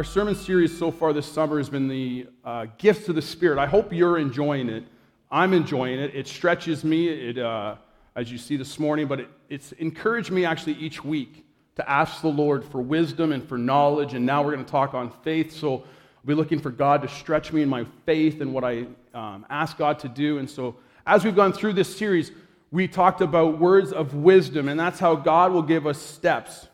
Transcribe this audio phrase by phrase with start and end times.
[0.00, 3.58] Our sermon series so far this summer has been the uh, gifts of the Spirit.
[3.58, 4.84] I hope you're enjoying it.
[5.30, 6.14] I'm enjoying it.
[6.14, 7.74] It stretches me, it, uh,
[8.16, 11.44] as you see this morning, but it, it's encouraged me actually each week
[11.76, 14.14] to ask the Lord for wisdom and for knowledge.
[14.14, 15.54] And now we're going to talk on faith.
[15.54, 15.84] So I'll
[16.24, 19.76] be looking for God to stretch me in my faith and what I um, ask
[19.76, 20.38] God to do.
[20.38, 20.76] And so
[21.06, 22.32] as we've gone through this series,
[22.70, 26.68] we talked about words of wisdom, and that's how God will give us steps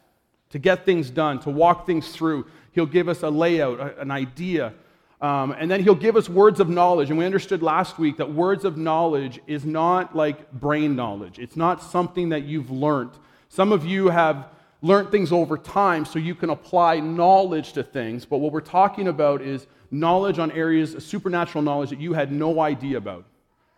[0.51, 2.47] to get things done, to walk things through.
[2.77, 4.75] He'll give us a layout, an idea.
[5.23, 7.09] Um, and then he'll give us words of knowledge.
[7.09, 11.57] And we understood last week that words of knowledge is not like brain knowledge, it's
[11.57, 13.13] not something that you've learned.
[13.49, 14.49] Some of you have
[14.83, 18.27] learned things over time so you can apply knowledge to things.
[18.27, 22.61] But what we're talking about is knowledge on areas, supernatural knowledge that you had no
[22.61, 23.25] idea about.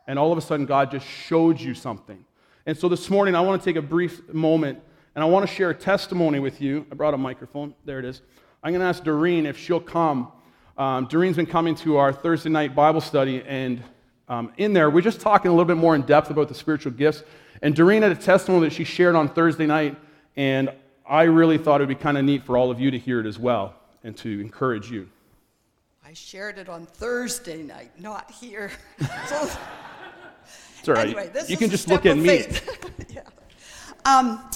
[0.08, 2.24] And all of a sudden, God just showed you something.
[2.66, 4.80] And so this morning, I want to take a brief moment
[5.14, 6.84] and I want to share a testimony with you.
[6.90, 7.74] I brought a microphone.
[7.84, 8.22] There it is.
[8.62, 10.32] I'm going to ask Doreen if she'll come.
[10.76, 13.82] Um, Doreen's been coming to our Thursday night Bible study, and
[14.28, 16.92] um, in there, we're just talking a little bit more in depth about the spiritual
[16.92, 17.22] gifts.
[17.62, 19.96] And Doreen had a testimony that she shared on Thursday night,
[20.36, 20.72] and
[21.08, 23.20] I really thought it would be kind of neat for all of you to hear
[23.20, 25.08] it as well and to encourage you.
[26.04, 28.72] I shared it on Thursday night, not here.
[29.26, 29.50] so,
[30.78, 31.06] it's all right.
[31.06, 32.46] Anyway, this you can just look at me.
[33.08, 33.22] yeah.
[34.04, 34.48] Um,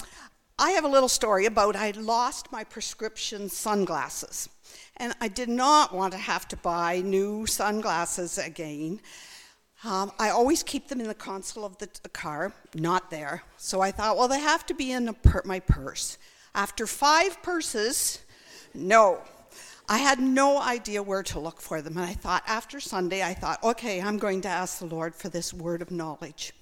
[0.58, 4.48] I have a little story about I lost my prescription sunglasses.
[4.98, 9.00] And I did not want to have to buy new sunglasses again.
[9.84, 13.42] Um, I always keep them in the console of the, car, not there.
[13.56, 16.18] So I thought, well, they have to be in per- my purse.
[16.54, 18.20] After five purses,
[18.74, 19.20] no.
[19.88, 21.96] I had no idea where to look for them.
[21.96, 25.28] And I thought, after Sunday, I thought, okay, I'm going to ask the Lord for
[25.28, 26.52] this word of knowledge.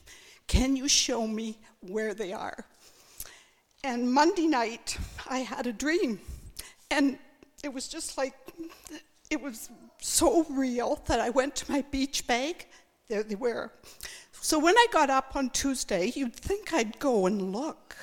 [0.47, 2.65] Can you show me where they are?
[3.83, 4.99] And Monday night,
[5.29, 6.21] I had a dream.
[6.91, 7.19] And
[7.65, 8.35] it was just like,
[9.31, 9.71] it was
[10.01, 12.67] so real that I went to my beach bag.
[13.09, 13.73] There they were.
[14.33, 17.97] So when I got up on Tuesday, you'd think I'd go and look.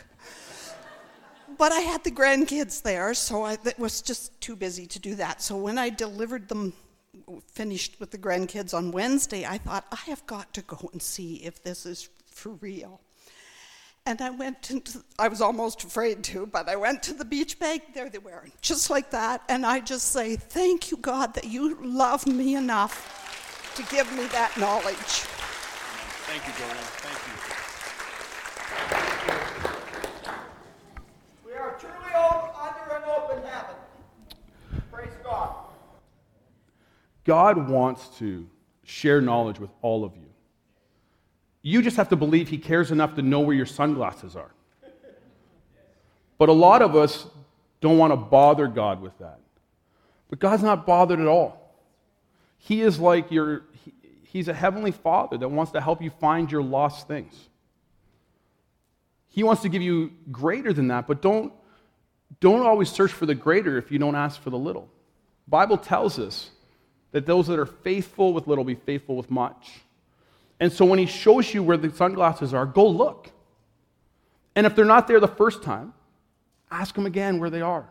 [1.57, 5.15] but I had the grandkids there, so I it was just too busy to do
[5.15, 5.41] that.
[5.41, 6.73] So when I delivered them,
[7.51, 11.35] finished with the grandkids on Wednesday, I thought, I have got to go and see
[11.37, 13.01] if this is for real.
[14.07, 17.59] And I went into, I was almost afraid to, but I went to the beach
[17.59, 19.41] bag, there they were, just like that.
[19.49, 24.25] And I just say, Thank you, God, that you love me enough to give me
[24.27, 24.95] that knowledge.
[26.23, 26.87] Thank you, Doreen.
[27.03, 27.33] Thank you.
[31.45, 33.75] We are truly all under an open heaven.
[34.89, 35.53] Praise God.
[37.25, 38.47] God wants to
[38.85, 40.26] share knowledge with all of you.
[41.61, 44.51] You just have to believe He cares enough to know where your sunglasses are.
[46.37, 47.25] But a lot of us
[47.81, 49.39] don't want to bother God with that.
[50.29, 51.75] But God's not bothered at all.
[52.57, 56.51] He is like your, he, He's a heavenly Father that wants to help you find
[56.51, 57.33] your lost things.
[59.29, 61.53] He wants to give you greater than that, but don't,
[62.39, 64.89] don't always search for the greater if you don't ask for the little.
[65.47, 66.49] Bible tells us
[67.11, 69.81] that those that are faithful with little be faithful with much.
[70.59, 73.31] And so when he shows you where the sunglasses are, go look.
[74.55, 75.93] And if they're not there the first time,
[76.71, 77.87] ask them again where they are.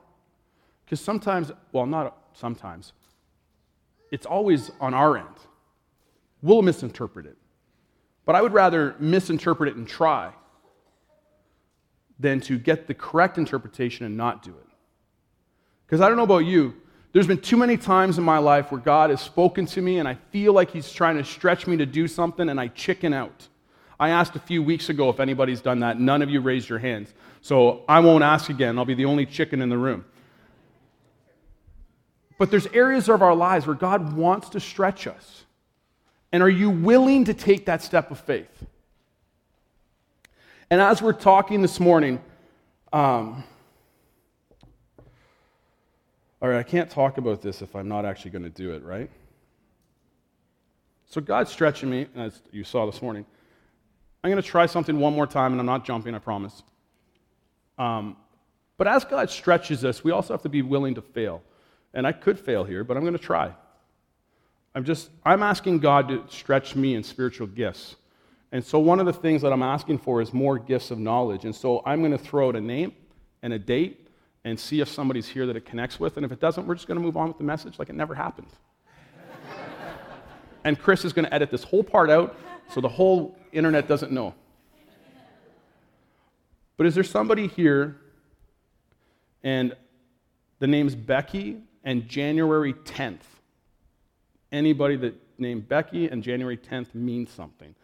[0.84, 2.93] Because sometimes, well, not sometimes,
[4.10, 5.27] it's always on our end.
[6.43, 7.37] We'll misinterpret it.
[8.25, 10.33] But I would rather misinterpret it and try
[12.19, 14.66] than to get the correct interpretation and not do it.
[15.86, 16.74] Because I don't know about you,
[17.16, 20.07] there's been too many times in my life where God has spoken to me and
[20.07, 23.48] I feel like He's trying to stretch me to do something and I chicken out.
[23.98, 25.98] I asked a few weeks ago if anybody's done that.
[25.98, 27.15] None of you raised your hands.
[27.41, 28.78] So I won't ask again.
[28.78, 30.04] I'll be the only chicken in the room.
[32.36, 35.47] But there's areas of our lives where God wants to stretch us.
[36.33, 38.66] And are you willing to take that step of faith?
[40.68, 42.21] And as we're talking this morning,
[42.92, 43.42] um,
[46.42, 48.84] all right, I can't talk about this if I'm not actually going to do it,
[48.84, 49.10] right?
[51.06, 53.24] So God's stretching me, as you saw this morning.
[54.22, 56.62] I'm going to try something one more time, and I'm not jumping, I promise.
[57.78, 58.16] Um,
[58.77, 61.42] but as God stretches us, we also have to be willing to fail.
[61.94, 63.53] And I could fail here, but I'm going to try.
[64.74, 67.97] I'm just, I'm asking God to stretch me in spiritual gifts.
[68.53, 71.47] And so one of the things that I'm asking for is more gifts of knowledge.
[71.47, 72.92] And so I'm going to throw out a name
[73.42, 74.05] and a date
[74.47, 76.16] and see if somebody's here that it connects with.
[76.16, 77.97] And if it doesn't, we're just going to move on with the message like it
[77.97, 78.47] never happened.
[80.65, 82.37] and Chris is going to edit this whole part out
[82.72, 84.34] so the whole internet doesn't know.
[86.77, 87.97] But is there somebody here
[89.43, 89.75] and
[90.60, 93.27] the name's Becky and January 10th?
[94.53, 97.75] Anybody that named Becky and January 10th means something.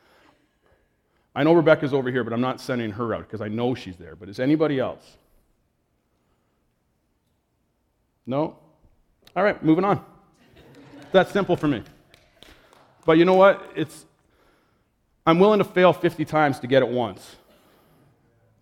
[1.34, 3.96] I know Rebecca's over here, but I'm not sending her out because I know she's
[3.96, 4.14] there.
[4.14, 5.16] But is anybody else?
[8.26, 8.56] No?
[9.34, 10.04] All right, moving on.
[11.12, 11.82] That's simple for me.
[13.04, 13.72] But you know what?
[13.74, 14.06] It's
[15.24, 17.36] I'm willing to fail 50 times to get it once.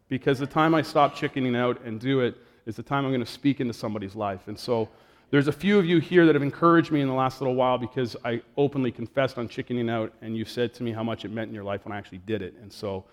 [0.09, 2.37] Because the time I stop chickening out and do it
[2.67, 4.49] is the time I'm going to speak into somebody's life.
[4.49, 4.89] And so
[5.31, 7.79] there's a few of you here that have encouraged me in the last little while
[7.79, 11.31] because I openly confessed on chickening out, and you said to me how much it
[11.31, 12.55] meant in your life when I actually did it.
[12.61, 13.05] And so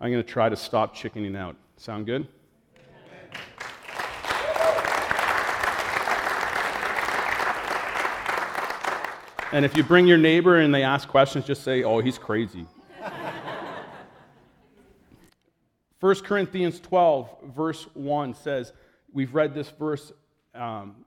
[0.00, 1.54] I'm going to try to stop chickening out.
[1.76, 2.26] Sound good?
[9.52, 12.66] And if you bring your neighbor and they ask questions, just say, oh, he's crazy.
[16.00, 18.72] 1 Corinthians 12, verse 1 says,
[19.12, 20.12] we've read this verse
[20.54, 21.04] um,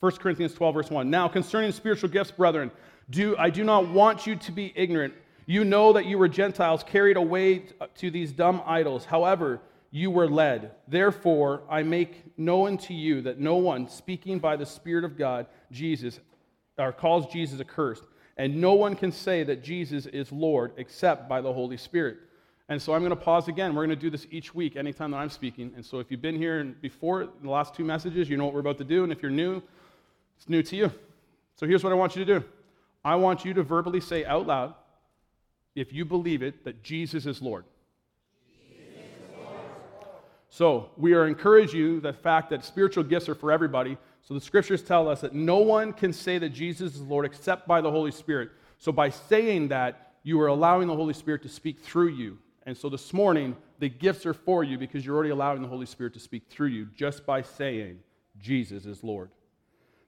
[0.00, 1.10] 1 Corinthians 12, verse 1.
[1.10, 2.70] Now, concerning spiritual gifts, brethren,
[3.10, 5.12] do, I do not want you to be ignorant.
[5.46, 7.64] You know that you were Gentiles carried away
[7.96, 9.04] to these dumb idols.
[9.04, 9.60] However,
[9.90, 10.72] you were led.
[10.86, 15.46] Therefore, I make known to you that no one speaking by the Spirit of God,
[15.72, 16.20] Jesus,
[16.78, 18.04] or calls Jesus accursed,
[18.36, 22.18] and no one can say that Jesus is Lord except by the Holy Spirit.
[22.68, 23.74] And so I'm going to pause again.
[23.74, 25.72] We're going to do this each week, anytime that I'm speaking.
[25.74, 28.60] And so if you've been here before the last two messages, you know what we're
[28.60, 29.04] about to do.
[29.04, 29.62] And if you're new,
[30.36, 30.92] it's new to you.
[31.56, 32.46] So here's what I want you to do
[33.04, 34.74] I want you to verbally say out loud,
[35.74, 37.64] if you believe it, that Jesus is Lord.
[40.50, 43.96] So we are encourage you the fact that spiritual gifts are for everybody.
[44.28, 47.66] So the scriptures tell us that no one can say that Jesus is Lord except
[47.66, 48.50] by the Holy Spirit.
[48.76, 52.36] So by saying that, you are allowing the Holy Spirit to speak through you.
[52.66, 55.86] And so this morning, the gifts are for you because you're already allowing the Holy
[55.86, 58.00] Spirit to speak through you just by saying
[58.38, 59.30] Jesus is Lord.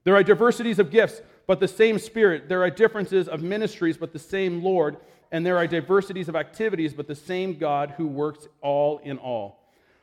[0.04, 2.46] There are diversities of gifts, but the same Spirit.
[2.46, 4.98] There are differences of ministries, but the same Lord.
[5.32, 9.59] And there are diversities of activities, but the same God who works all in all.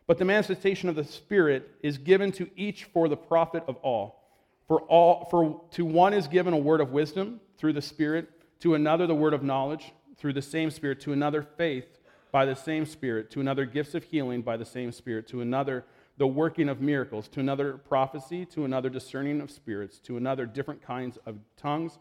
[0.07, 4.24] But the manifestation of the Spirit is given to each for the profit of all.
[4.68, 8.30] For, all, for to one is given a word of wisdom through the Spirit,
[8.62, 12.00] to another the word of knowledge through the same Spirit, to another faith
[12.31, 15.86] by the same Spirit, to another gifts of healing by the same Spirit, to another
[16.18, 20.81] the working of miracles, to another prophecy, to another discerning of spirits, to another different
[20.81, 22.00] kinds of tongues,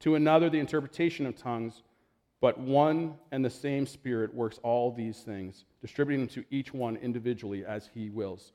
[0.00, 1.82] to another the interpretation of tongues.
[2.40, 6.96] But one and the same Spirit works all these things, distributing them to each one
[6.96, 8.52] individually as he wills.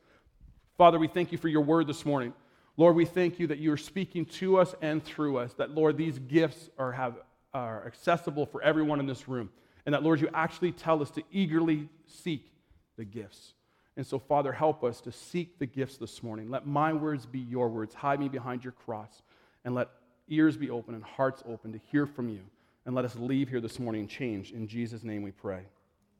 [0.77, 2.33] Father, we thank you for your word this morning.
[2.77, 5.97] Lord, we thank you that you are speaking to us and through us, that, Lord,
[5.97, 7.15] these gifts are, have,
[7.53, 9.50] are accessible for everyone in this room,
[9.86, 12.51] and that, Lord, you actually tell us to eagerly seek
[12.97, 13.53] the gifts.
[13.95, 16.50] And so, Father, help us to seek the gifts this morning.
[16.50, 17.93] Let my words be your words.
[17.93, 19.22] Hide me behind your cross.
[19.65, 19.89] And let
[20.27, 22.41] ears be open and hearts open to hear from you.
[22.86, 24.54] And let us leave here this morning changed.
[24.54, 25.63] In Jesus' name we pray.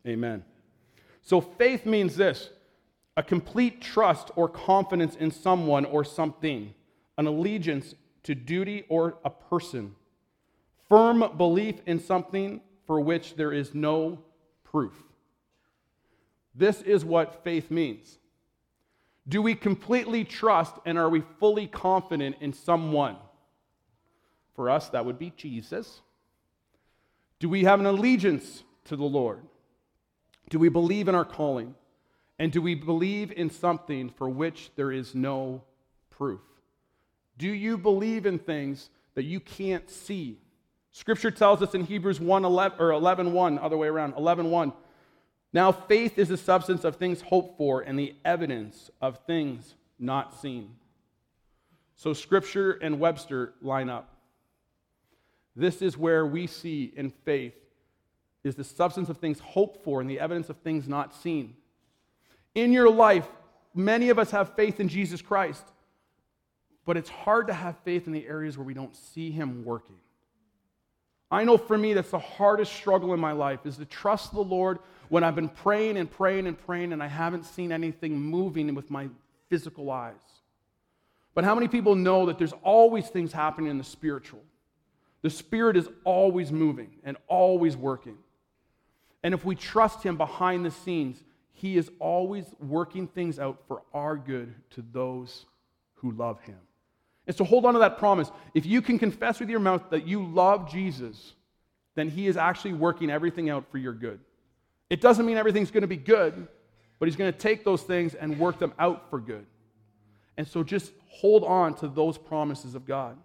[0.08, 0.44] Amen.
[1.22, 2.50] So, faith means this
[3.16, 6.74] a complete trust or confidence in someone or something,
[7.18, 9.96] an allegiance to duty or a person,
[10.90, 14.20] firm belief in something for which there is no
[14.64, 14.94] proof.
[16.56, 18.18] This is what faith means.
[19.28, 23.16] Do we completely trust and are we fully confident in someone?
[24.56, 26.02] For us, that would be Jesus.
[27.44, 29.42] Do we have an allegiance to the Lord?
[30.50, 31.76] Do we believe in our calling?
[32.40, 35.62] And do we believe in something for which there is no
[36.10, 36.40] proof?
[37.38, 40.40] Do you believe in things that you can't see?
[40.94, 44.72] Scripture tells us in Hebrews 1 11, or 11 1, other way around, 11 1,
[45.52, 50.40] now, faith is the substance of things hoped for and the evidence of things not
[50.40, 50.76] seen.
[51.98, 54.13] So, Scripture and Webster line up.
[55.56, 57.56] This is where we see in faith
[58.44, 61.56] is the substance of things hoped for and the evidence of things not seen.
[62.56, 63.28] In your life,
[63.74, 65.64] many of us have faith in Jesus Christ,
[66.86, 69.96] but it's hard to have faith in the areas where we don't see Him working.
[71.32, 74.42] I know for me that's the hardest struggle in my life is to trust the
[74.42, 74.78] Lord
[75.10, 78.92] when I've been praying and praying and praying and I haven't seen anything moving with
[78.92, 79.10] my
[79.50, 80.14] physical eyes.
[81.34, 84.44] But how many people know that there's always things happening in the spiritual?
[85.24, 88.18] The Spirit is always moving and always working.
[89.24, 93.82] And if we trust Him behind the scenes, He is always working things out for
[93.94, 95.46] our good to those
[95.96, 96.60] who love Him.
[97.26, 98.30] And so hold on to that promise.
[98.54, 101.34] If you can confess with your mouth that you love Jesus,
[101.96, 104.20] then He is actually working everything out for your good.
[104.90, 106.48] It doesn't mean everything's going to be good,
[107.00, 109.46] but He's going to take those things and work them out for good.
[110.36, 113.18] And so just hold on to those promises of God.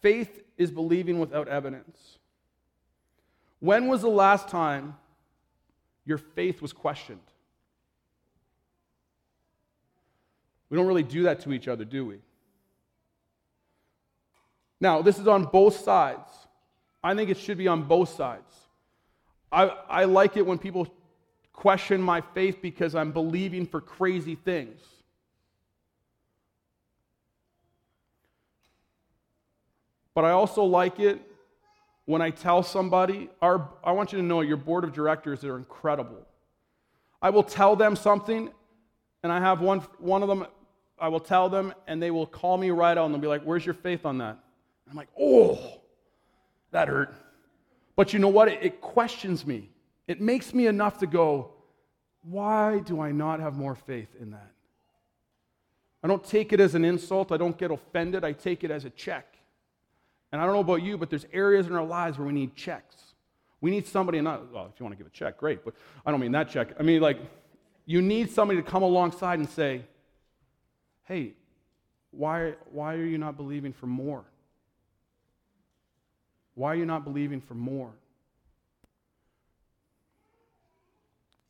[0.00, 2.18] Faith is believing without evidence.
[3.60, 4.96] When was the last time
[6.04, 7.20] your faith was questioned?
[10.70, 12.18] We don't really do that to each other, do we?
[14.80, 16.30] Now, this is on both sides.
[17.02, 18.52] I think it should be on both sides.
[19.52, 20.86] I, I like it when people
[21.52, 24.80] question my faith because I'm believing for crazy things.
[30.14, 31.20] But I also like it
[32.06, 35.56] when I tell somebody, our, I want you to know your board of directors are
[35.56, 36.26] incredible.
[37.22, 38.50] I will tell them something,
[39.22, 40.46] and I have one, one of them,
[40.98, 43.42] I will tell them, and they will call me right out and they'll be like,
[43.42, 44.38] Where's your faith on that?
[44.88, 45.80] I'm like, Oh,
[46.72, 47.14] that hurt.
[47.96, 48.48] But you know what?
[48.48, 49.70] It, it questions me.
[50.08, 51.52] It makes me enough to go,
[52.22, 54.50] Why do I not have more faith in that?
[56.02, 57.30] I don't take it as an insult.
[57.30, 58.24] I don't get offended.
[58.24, 59.36] I take it as a check.
[60.32, 62.54] And I don't know about you, but there's areas in our lives where we need
[62.54, 62.96] checks.
[63.60, 65.74] We need somebody, not, well, if you want to give a check, great, but
[66.06, 66.68] I don't mean that check.
[66.78, 67.18] I mean, like,
[67.84, 69.82] you need somebody to come alongside and say,
[71.04, 71.34] hey,
[72.10, 74.24] why, why are you not believing for more?
[76.54, 77.90] Why are you not believing for more?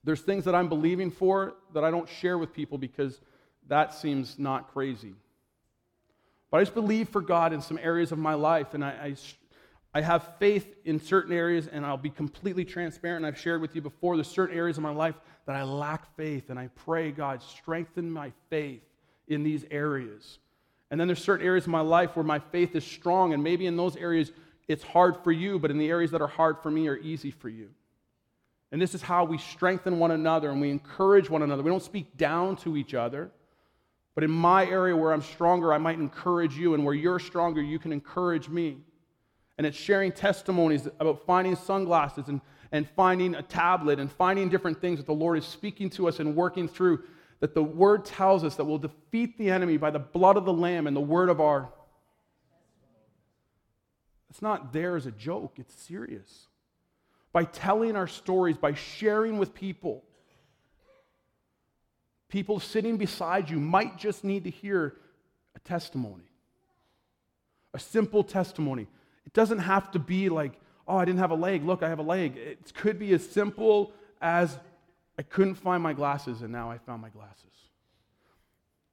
[0.02, 3.20] There's things that I'm believing for that I don't share with people because
[3.68, 5.14] that seems not crazy.
[6.50, 8.90] But I just believe for God in some areas of my life, and I,
[9.94, 13.24] I, I, have faith in certain areas, and I'll be completely transparent.
[13.24, 15.14] I've shared with you before, there's certain areas of my life
[15.46, 18.82] that I lack faith, and I pray, God, strengthen my faith
[19.28, 20.38] in these areas.
[20.90, 23.66] And then there's certain areas of my life where my faith is strong, and maybe
[23.66, 24.32] in those areas
[24.66, 27.30] it's hard for you, but in the areas that are hard for me are easy
[27.30, 27.70] for you.
[28.72, 31.62] And this is how we strengthen one another and we encourage one another.
[31.62, 33.30] We don't speak down to each other.
[34.20, 37.62] But in my area where I'm stronger, I might encourage you, and where you're stronger,
[37.62, 38.76] you can encourage me.
[39.56, 44.78] And it's sharing testimonies about finding sunglasses and, and finding a tablet and finding different
[44.78, 47.02] things that the Lord is speaking to us and working through.
[47.38, 50.52] That the word tells us that we'll defeat the enemy by the blood of the
[50.52, 51.70] Lamb and the word of our.
[54.28, 56.48] It's not there as a joke, it's serious.
[57.32, 60.04] By telling our stories, by sharing with people,
[62.30, 64.96] people sitting beside you might just need to hear
[65.54, 66.30] a testimony,
[67.74, 68.86] a simple testimony.
[69.26, 70.52] It doesn't have to be like,
[70.88, 71.64] oh, I didn't have a leg.
[71.64, 72.36] Look, I have a leg.
[72.36, 74.58] It could be as simple as
[75.18, 77.44] I couldn't find my glasses and now I found my glasses.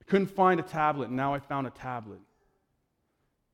[0.02, 2.20] I couldn't find a tablet and now I found a tablet.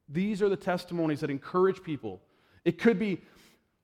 [0.09, 2.21] These are the testimonies that encourage people.
[2.65, 3.21] It could be,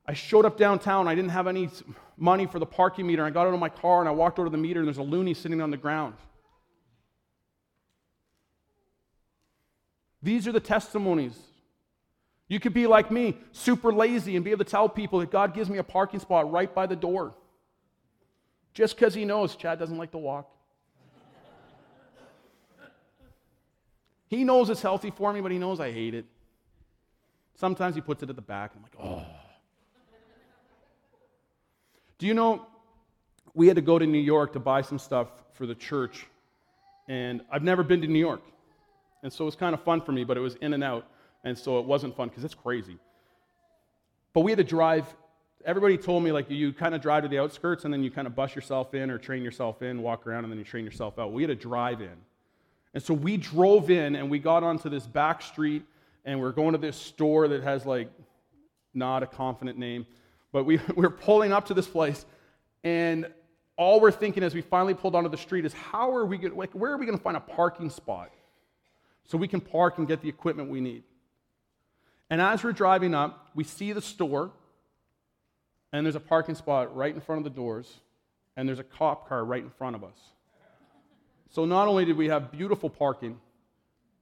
[0.10, 1.08] I showed up downtown.
[1.08, 1.70] I didn't have any
[2.18, 3.24] money for the parking meter.
[3.24, 4.98] I got out of my car and I walked over to the meter, and there's
[4.98, 6.16] a loonie sitting on the ground.
[10.24, 11.38] These are the testimonies.
[12.48, 15.54] You could be like me, super lazy, and be able to tell people that God
[15.54, 17.36] gives me a parking spot right by the door.
[18.74, 20.50] Just because He knows Chad doesn't like to walk.
[24.28, 26.26] he knows it's healthy for me, but He knows I hate it.
[27.54, 28.72] Sometimes He puts it at the back.
[28.76, 29.39] I'm like, oh.
[32.20, 32.68] Do you know
[33.54, 36.28] we had to go to New York to buy some stuff for the church,
[37.08, 38.44] and I've never been to New York.
[39.24, 41.08] And so it was kind of fun for me, but it was in and out,
[41.44, 42.98] and so it wasn't fun because it's crazy.
[44.34, 45.06] But we had to drive.
[45.66, 48.28] Everybody told me, like, you kind of drive to the outskirts and then you kind
[48.28, 51.20] of bus yourself in or train yourself in, walk around, and then you train yourself
[51.20, 51.34] out.
[51.34, 52.16] We had to drive in.
[52.94, 55.84] And so we drove in and we got onto this back street
[56.24, 58.10] and we we're going to this store that has, like,
[58.94, 60.06] not a confident name.
[60.52, 62.26] But we, we're pulling up to this place,
[62.84, 63.28] and
[63.78, 66.56] all we're thinking as we finally pulled onto the street is how are we going
[66.56, 68.30] like, where are we going to find a parking spot
[69.26, 71.04] so we can park and get the equipment we need?
[72.30, 74.52] And as we're driving up, we see the store,
[75.92, 77.92] and there's a parking spot right in front of the doors,
[78.56, 80.18] and there's a cop car right in front of us.
[81.50, 83.40] So not only did we have beautiful parking,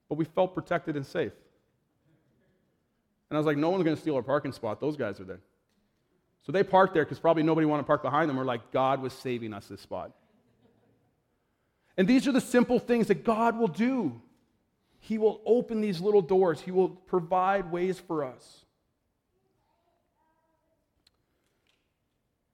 [0.08, 1.34] but we felt protected and safe.
[3.30, 4.80] And I was like, no one's going to steal our parking spot.
[4.80, 5.42] Those guys are there.
[6.46, 8.38] So they parked there because probably nobody wanted to park behind them.
[8.38, 10.12] We're like, God was saving us this spot.
[11.98, 14.22] And these are the simple things that God will do.
[15.00, 18.66] He will open these little doors, He will provide ways for us.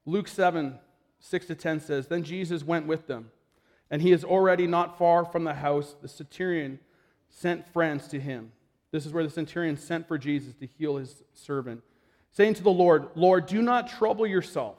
[0.06, 0.80] Luke 7,
[1.20, 3.32] 6 to 10 says, Then Jesus went with them,
[3.90, 5.96] and he is already not far from the house.
[6.02, 6.80] The centurion
[7.30, 8.52] sent friends to him.
[8.92, 11.82] This is where the centurion sent for Jesus to heal his servant,
[12.34, 14.76] saying to the Lord, Lord, do not trouble yourself,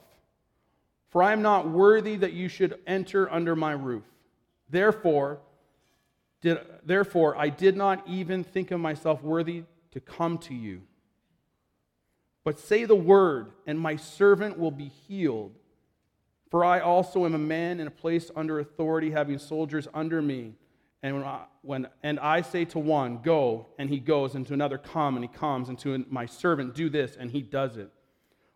[1.08, 4.04] for I am not worthy that you should enter under my roof.
[4.68, 5.38] Therefore,
[6.40, 10.82] did, therefore, I did not even think of myself worthy to come to you.
[12.42, 15.54] But say the word, and my servant will be healed.
[16.50, 20.54] For I also am a man in a place under authority, having soldiers under me.
[21.04, 24.54] And when, I, when and I say to one, Go, and he goes, and to
[24.54, 27.90] another, Come, and he comes, and to my servant, Do this, and he does it.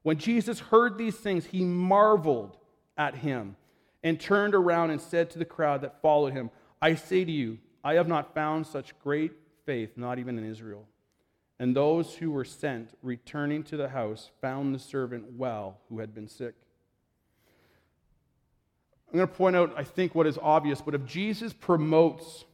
[0.02, 2.56] When Jesus heard these things, he marveled
[2.96, 3.56] at him
[4.02, 6.50] and turned around and said to the crowd that followed him,
[6.80, 9.32] I say to you, I have not found such great
[9.66, 10.86] faith, not even in Israel.
[11.58, 16.14] And those who were sent, returning to the house, found the servant well who had
[16.14, 16.54] been sick.
[19.10, 22.44] I'm going to point out, I think, what is obvious, but if Jesus promotes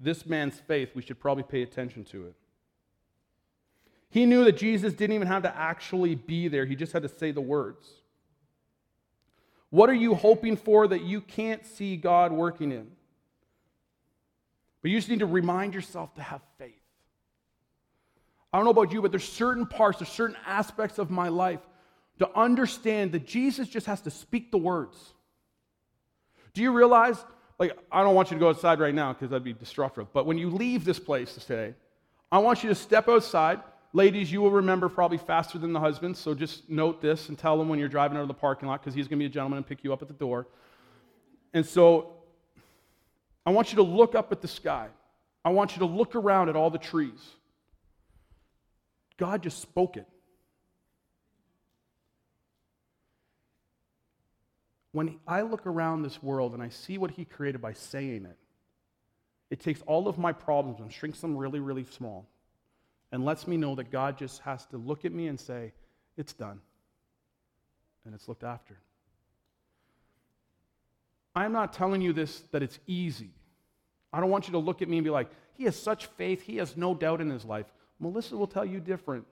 [0.00, 2.34] this man's faith, we should probably pay attention to it.
[4.08, 7.08] He knew that Jesus didn't even have to actually be there, he just had to
[7.08, 7.86] say the words.
[9.70, 12.86] What are you hoping for that you can't see God working in?
[14.80, 16.72] But you just need to remind yourself to have faith.
[18.52, 21.60] I don't know about you, but there's certain parts, there's certain aspects of my life
[22.20, 24.96] to understand that Jesus just has to speak the words.
[26.56, 27.22] Do you realize?
[27.58, 30.10] Like, I don't want you to go outside right now because that'd be destructive.
[30.14, 31.74] But when you leave this place today,
[32.32, 33.60] I want you to step outside.
[33.92, 37.60] Ladies, you will remember probably faster than the husbands, so just note this and tell
[37.60, 39.28] him when you're driving out of the parking lot because he's going to be a
[39.28, 40.46] gentleman and pick you up at the door.
[41.52, 42.14] And so
[43.44, 44.88] I want you to look up at the sky.
[45.44, 47.20] I want you to look around at all the trees.
[49.18, 50.06] God just spoke it.
[54.96, 58.38] When I look around this world and I see what He created by saying it,
[59.50, 62.26] it takes all of my problems and shrinks them really, really small
[63.12, 65.74] and lets me know that God just has to look at me and say,
[66.16, 66.60] It's done.
[68.06, 68.78] And it's looked after.
[71.34, 73.34] I'm not telling you this that it's easy.
[74.14, 76.40] I don't want you to look at me and be like, He has such faith,
[76.40, 77.66] he has no doubt in his life.
[78.00, 79.26] Melissa will tell you different.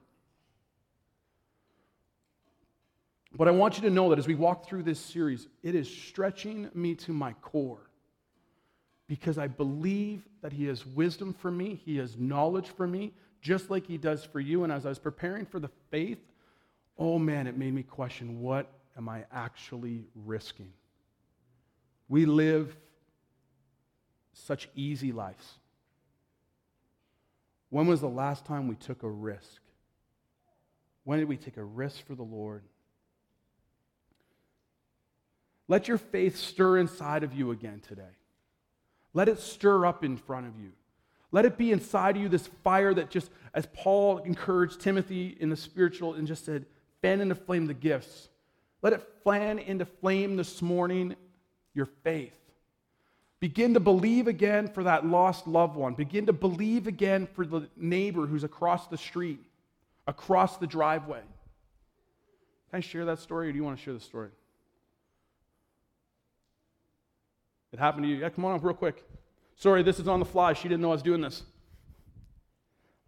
[3.36, 5.88] But I want you to know that as we walk through this series, it is
[5.88, 7.90] stretching me to my core
[9.08, 13.70] because I believe that He has wisdom for me, He has knowledge for me, just
[13.70, 14.62] like He does for you.
[14.62, 16.20] And as I was preparing for the faith,
[16.96, 20.72] oh man, it made me question what am I actually risking?
[22.08, 22.76] We live
[24.32, 25.54] such easy lives.
[27.70, 29.60] When was the last time we took a risk?
[31.02, 32.62] When did we take a risk for the Lord?
[35.68, 38.02] Let your faith stir inside of you again today.
[39.14, 40.72] Let it stir up in front of you.
[41.32, 45.48] Let it be inside of you this fire that just, as Paul encouraged Timothy in
[45.48, 46.66] the spiritual and just said,
[47.02, 48.28] fan into flame the gifts.
[48.82, 51.16] Let it fan into flame this morning
[51.72, 52.36] your faith.
[53.40, 55.94] Begin to believe again for that lost loved one.
[55.94, 59.40] Begin to believe again for the neighbor who's across the street,
[60.06, 61.20] across the driveway.
[62.70, 64.30] Can I share that story or do you want to share the story?
[67.74, 68.18] It happened to you.
[68.18, 69.02] Yeah, come on up real quick.
[69.56, 70.52] Sorry, this is on the fly.
[70.52, 71.42] She didn't know I was doing this.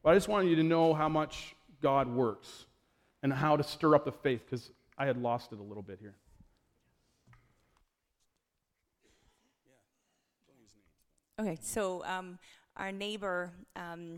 [0.03, 2.67] But I just wanted you to know how much God works
[3.23, 6.01] and how to stir up the faith because I had lost it a little bit
[6.01, 6.17] here.
[11.39, 12.37] Okay, so um,
[12.77, 14.17] our neighbor, um,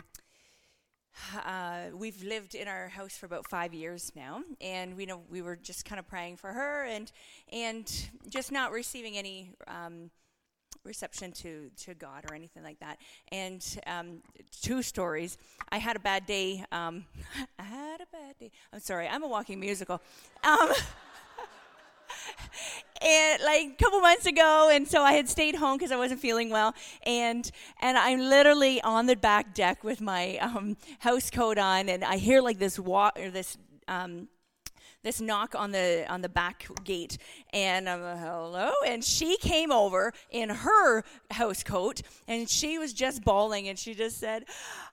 [1.45, 5.43] uh, we've lived in our house for about five years now, and we know we
[5.43, 7.13] were just kind of praying for her and
[7.53, 10.11] and just not receiving any um,
[10.85, 12.99] reception to, to God or anything like that.
[13.31, 14.23] And um,
[14.63, 15.39] two stories.
[15.71, 16.65] I had a bad day.
[16.73, 17.05] Um,
[17.59, 18.51] I had a bad day.
[18.73, 20.01] I'm sorry, I'm a walking musical.
[20.45, 20.71] Um,
[23.03, 26.19] and like a couple months ago and so i had stayed home because i wasn't
[26.19, 27.51] feeling well and
[27.81, 32.17] and i'm literally on the back deck with my um, house coat on and i
[32.17, 34.29] hear like this wa- or this um,
[35.09, 37.17] this knock on the on the back gate.
[37.55, 38.73] And I'm like, hello?
[38.87, 43.95] And she came over in her house coat and she was just bawling and she
[43.95, 44.45] just said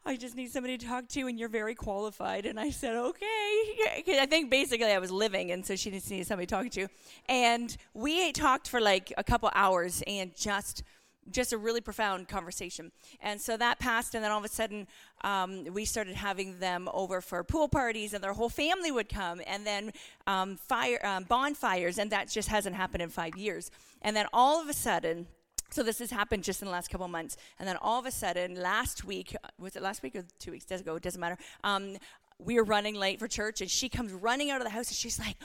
[0.06, 2.46] I just need somebody to talk to and you're very qualified.
[2.46, 4.04] And I said okay.
[4.08, 6.88] I think basically I was living and so she just needed somebody to talk to.
[7.28, 10.82] And we talked for like a couple hours and just
[11.32, 12.92] just a really profound conversation.
[13.22, 14.88] And so that passed, and then all of a sudden,
[15.22, 19.42] um, we started having them over for pool parties, and their whole family would come,
[19.48, 19.92] and then
[20.28, 23.72] um, fire um, bonfires, and that just hasn't happened in five years.
[24.02, 25.28] And then all of a sudden,
[25.72, 28.12] so this has happened just in the last couple months, and then all of a
[28.12, 30.66] sudden, last week was it last week or two weeks?
[30.66, 31.02] Does it?
[31.02, 31.38] Doesn't matter.
[31.64, 31.98] Um,
[32.38, 34.96] we were running late for church, and she comes running out of the house, and
[34.96, 35.38] she's like.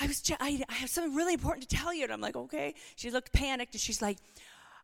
[0.00, 2.04] I was, I, I have something really important to tell you.
[2.04, 2.74] And I'm like, okay.
[2.94, 4.18] She looked panicked and she's like,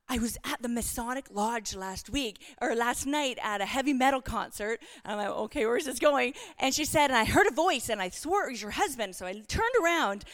[0.09, 4.21] I was at the Masonic Lodge last week or last night at a heavy metal
[4.21, 4.81] concert.
[5.05, 6.35] And I'm like, okay, where's this going?
[6.59, 9.17] And she said, and I heard a voice and I swore it was your husband.
[9.17, 10.25] So I turned around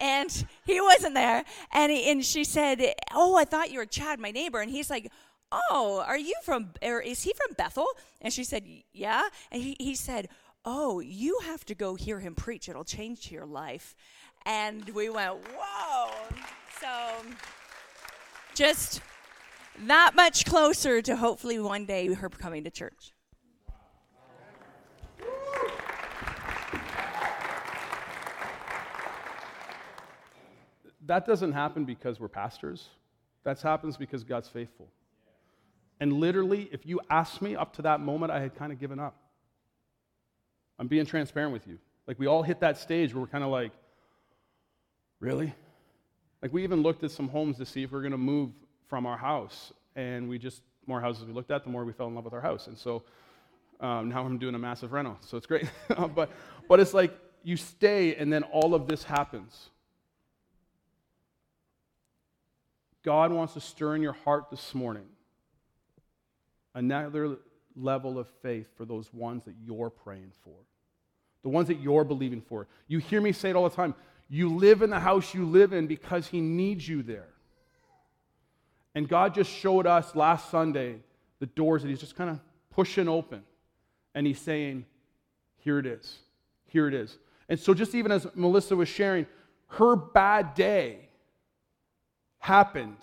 [0.00, 1.44] and he wasn't there.
[1.72, 2.82] And, he, and she said,
[3.14, 4.60] oh, I thought you were Chad, my neighbor.
[4.60, 5.10] And he's like,
[5.52, 7.86] oh, are you from, or is he from Bethel?
[8.20, 9.22] And she said, yeah.
[9.52, 10.28] And he, he said,
[10.64, 12.68] oh, you have to go hear him preach.
[12.68, 13.94] It'll change your life.
[14.44, 16.10] And we went, whoa.
[16.80, 16.88] So
[18.54, 19.00] just
[19.80, 23.12] that much closer to hopefully one day her coming to church.
[31.06, 32.88] That doesn't happen because we're pastors.
[33.44, 34.88] That happens because God's faithful.
[35.98, 38.98] And literally, if you asked me up to that moment, I had kind of given
[38.98, 39.16] up.
[40.78, 41.78] I'm being transparent with you.
[42.06, 43.72] Like, we all hit that stage where we're kind of like,
[45.20, 45.54] really?
[46.40, 48.50] Like, we even looked at some homes to see if we are going to move
[48.92, 49.72] from our house.
[49.96, 52.34] And we just, more houses we looked at, the more we fell in love with
[52.34, 52.66] our house.
[52.66, 53.04] And so
[53.80, 55.16] um, now I'm doing a massive rental.
[55.20, 55.64] So it's great.
[56.14, 56.30] but,
[56.68, 59.70] but it's like you stay, and then all of this happens.
[63.02, 65.06] God wants to stir in your heart this morning
[66.74, 67.38] another
[67.74, 70.52] level of faith for those ones that you're praying for,
[71.42, 72.66] the ones that you're believing for.
[72.88, 73.94] You hear me say it all the time.
[74.28, 77.31] You live in the house you live in because He needs you there.
[78.94, 80.96] And God just showed us last Sunday
[81.40, 83.42] the doors that He's just kind of pushing open.
[84.14, 84.84] And He's saying,
[85.58, 86.18] Here it is.
[86.66, 87.18] Here it is.
[87.48, 89.26] And so, just even as Melissa was sharing,
[89.68, 91.08] her bad day
[92.38, 92.98] happened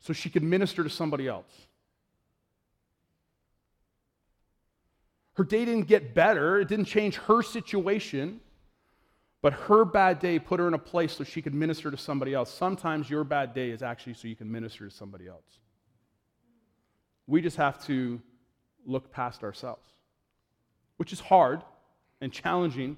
[0.00, 1.66] so she could minister to somebody else.
[5.34, 8.40] Her day didn't get better, it didn't change her situation,
[9.44, 12.32] but her bad day put her in a place so she could minister to somebody
[12.32, 12.50] else.
[12.50, 15.58] Sometimes your bad day is actually so you can minister to somebody else.
[17.26, 18.22] We just have to
[18.86, 19.86] look past ourselves,
[20.96, 21.60] which is hard
[22.22, 22.96] and challenging,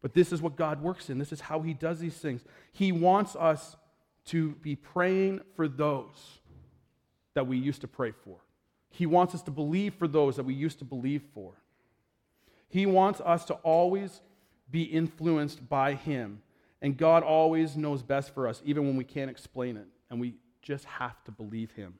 [0.00, 1.18] but this is what God works in.
[1.18, 2.40] This is how He does these things.
[2.72, 3.76] He wants us
[4.28, 6.38] to be praying for those
[7.34, 8.38] that we used to pray for.
[8.88, 11.52] He wants us to believe for those that we used to believe for.
[12.70, 14.22] He wants us to always
[14.74, 16.42] be influenced by Him.
[16.82, 19.86] And God always knows best for us, even when we can't explain it.
[20.10, 21.94] And we just have to believe Him.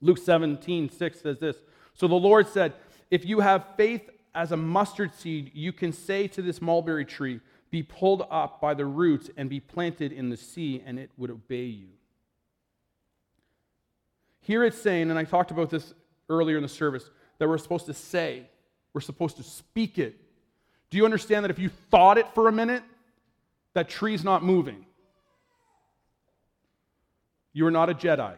[0.00, 1.56] Luke 17, 6 says this
[1.94, 2.72] So the Lord said,
[3.08, 7.38] If you have faith as a mustard seed, you can say to this mulberry tree,
[7.70, 11.30] Be pulled up by the roots and be planted in the sea, and it would
[11.30, 11.90] obey you.
[14.40, 15.94] Here it's saying, and I talked about this
[16.28, 18.48] earlier in the service, that we're supposed to say,
[18.92, 20.20] we're supposed to speak it,
[20.94, 22.84] do you understand that if you thought it for a minute,
[23.72, 24.86] that tree's not moving?
[27.52, 28.36] You are not a Jedi.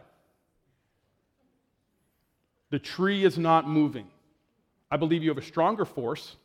[2.71, 4.07] The tree is not moving.
[4.89, 6.35] I believe you have a stronger force,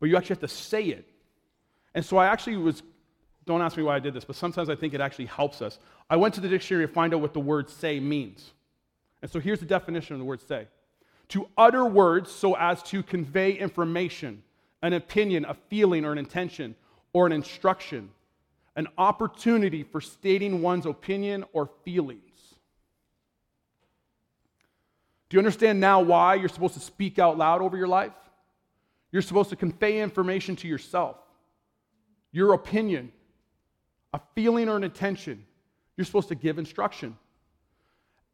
[0.00, 1.06] but you actually have to say it.
[1.94, 2.82] And so I actually was,
[3.44, 5.78] don't ask me why I did this, but sometimes I think it actually helps us.
[6.08, 8.50] I went to the dictionary to find out what the word say means.
[9.20, 10.68] And so here's the definition of the word say
[11.28, 14.42] to utter words so as to convey information,
[14.82, 16.74] an opinion, a feeling, or an intention,
[17.12, 18.10] or an instruction,
[18.76, 22.22] an opportunity for stating one's opinion or feelings.
[25.28, 28.12] Do you understand now why you're supposed to speak out loud over your life?
[29.12, 31.16] You're supposed to convey information to yourself,
[32.32, 33.12] your opinion,
[34.14, 35.44] a feeling or an intention.
[35.96, 37.16] You're supposed to give instruction.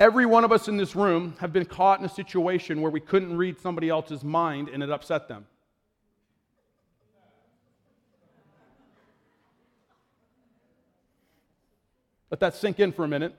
[0.04, 3.00] Every one of us in this room have been caught in a situation where we
[3.00, 5.46] couldn't read somebody else's mind and it upset them.
[12.30, 13.34] Let that sink in for a minute.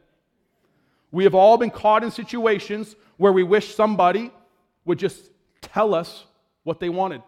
[1.11, 4.31] We have all been caught in situations where we wish somebody
[4.85, 5.29] would just
[5.61, 6.25] tell us
[6.63, 7.21] what they wanted.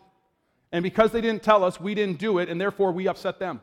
[0.71, 3.61] And because they didn't tell us, we didn't do it, and therefore we upset them.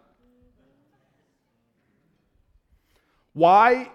[3.33, 3.91] Why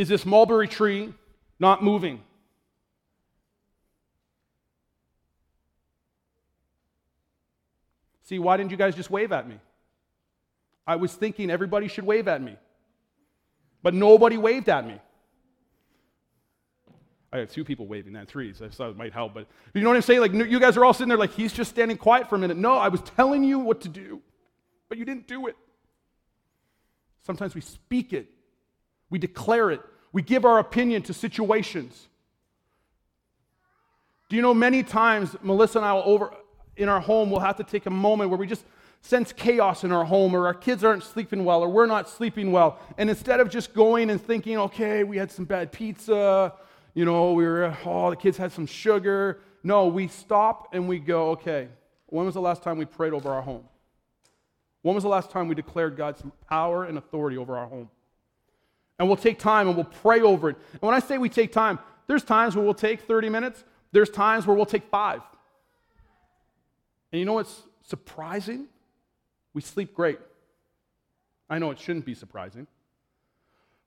[0.00, 1.12] is this mulberry tree
[1.58, 2.22] not moving?
[8.22, 9.58] See, why didn't you guys just wave at me?
[10.86, 12.56] I was thinking everybody should wave at me.
[13.82, 15.00] but nobody waved at me.
[17.32, 19.34] I had two people waving, not three, so I thought it might help.
[19.34, 20.20] But you know what I'm saying?
[20.20, 22.56] Like, you guys are all sitting there like, he's just standing quiet for a minute.
[22.56, 24.20] No, I was telling you what to do,
[24.88, 25.56] but you didn't do it.
[27.22, 28.28] Sometimes we speak it,
[29.10, 29.80] we declare it,
[30.12, 32.08] we give our opinion to situations.
[34.28, 36.34] Do you know many times Melissa and I will over
[36.76, 38.64] in our home we'll have to take a moment where we just
[39.02, 42.52] sense chaos in our home or our kids aren't sleeping well or we're not sleeping
[42.52, 42.78] well.
[42.98, 46.52] And instead of just going and thinking, okay, we had some bad pizza,
[46.94, 49.40] you know, we were, oh, the kids had some sugar.
[49.62, 51.68] No, we stop and we go, okay,
[52.06, 53.64] when was the last time we prayed over our home?
[54.82, 57.90] When was the last time we declared God's power and authority over our home?
[59.00, 60.56] And we'll take time and we'll pray over it.
[60.74, 64.10] And when I say we take time, there's times where we'll take 30 minutes, there's
[64.10, 65.22] times where we'll take five.
[67.10, 68.66] And you know what's surprising?
[69.54, 70.18] We sleep great.
[71.48, 72.66] I know it shouldn't be surprising.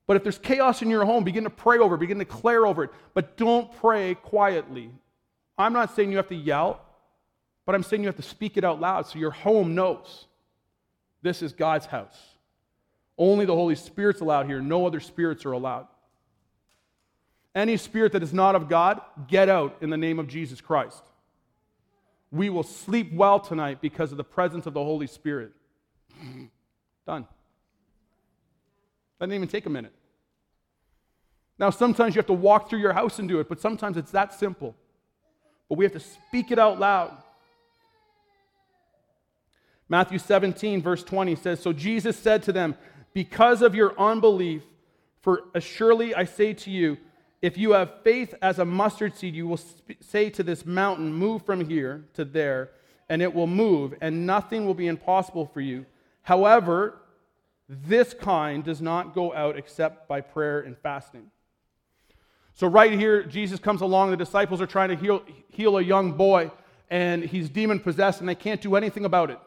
[0.08, 2.66] But if there's chaos in your home, begin to pray over it, begin to declare
[2.66, 2.90] over it.
[3.14, 4.90] But don't pray quietly.
[5.60, 6.82] I'm not saying you have to yell,
[7.68, 10.26] but I'm saying you have to speak it out loud so your home knows
[11.22, 12.33] this is God's house.
[13.18, 15.88] Only the Holy Spirit's allowed here, no other spirits are allowed.
[17.56, 21.04] Any spirit that is not of God, get out in the name of Jesus Christ.
[22.32, 25.52] We will sleep well tonight because of the presence of the Holy Spirit.
[27.06, 27.28] Done.
[29.20, 29.94] That didn't even take a minute.
[31.60, 34.12] Now, sometimes you have to walk through your house and do it, but sometimes it's
[34.12, 34.76] that simple.
[35.70, 37.16] But we have to speak it out loud.
[39.88, 42.76] Matthew 17, verse 20 says So Jesus said to them,
[43.14, 44.64] Because of your unbelief,
[45.22, 46.98] for surely I say to you,
[47.42, 51.14] if you have faith as a mustard seed, you will sp- say to this mountain,
[51.14, 52.72] Move from here to there,
[53.10, 55.86] and it will move, and nothing will be impossible for you.
[56.22, 57.02] However,
[57.68, 61.32] this kind does not go out except by prayer and fasting.
[62.54, 64.12] So, right here, Jesus comes along.
[64.12, 66.52] The disciples are trying to heal, heal a young boy,
[66.90, 69.40] and he's demon possessed, and they can't do anything about it.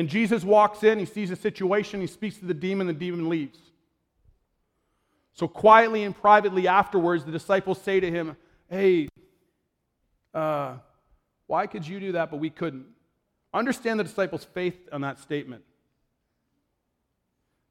[0.00, 3.28] And Jesus walks in, he sees the situation, he speaks to the demon, the demon
[3.28, 3.58] leaves.
[5.34, 8.34] So, quietly and privately afterwards, the disciples say to him,
[8.70, 9.10] Hey,
[10.32, 10.76] uh,
[11.46, 12.86] why could you do that, but we couldn't?
[13.52, 15.64] Understand the disciples' faith on that statement.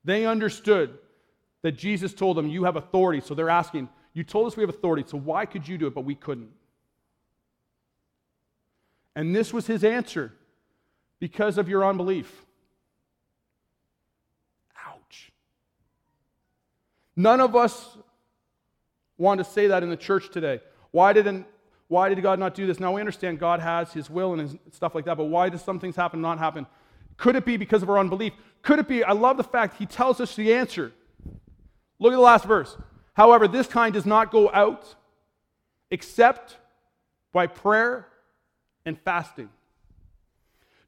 [0.04, 1.00] They understood
[1.64, 3.22] that Jesus told them, You have authority.
[3.22, 5.96] So they're asking, You told us we have authority, so why could you do it,
[5.96, 6.52] but we couldn't?
[9.16, 10.36] And this was his answer
[11.20, 12.46] because of your unbelief.
[14.88, 15.32] Ouch.
[17.16, 17.98] None of us
[19.18, 20.62] want to say that in the church today.
[20.92, 21.46] Why didn't
[21.90, 22.80] why did God not do this?
[22.80, 25.64] Now we understand God has his will and his stuff like that, but why does
[25.64, 26.68] some things happen not happen?
[27.18, 28.34] Could it be because of our unbelief?
[28.62, 29.04] Could it be?
[29.04, 30.94] I love the fact he tells us the answer.
[31.98, 32.78] Look at the last verse.
[33.14, 34.96] However, this kind does not go out
[35.90, 36.58] except
[37.34, 38.08] by prayer
[38.86, 39.50] and fasting.